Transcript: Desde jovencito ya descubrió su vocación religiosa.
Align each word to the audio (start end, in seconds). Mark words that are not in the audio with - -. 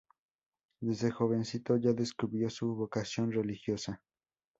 Desde 0.79 1.11
jovencito 1.11 1.77
ya 1.77 1.93
descubrió 1.93 2.49
su 2.49 2.73
vocación 2.73 3.31
religiosa. 3.31 4.01